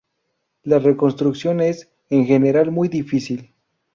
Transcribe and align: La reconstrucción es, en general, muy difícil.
La 0.63 0.79
reconstrucción 0.79 1.61
es, 1.61 1.87
en 2.09 2.25
general, 2.25 2.71
muy 2.71 2.87
difícil. 2.87 3.53